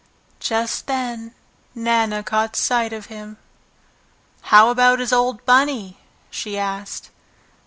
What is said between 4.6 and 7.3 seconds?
about his old Bunny?" she asked.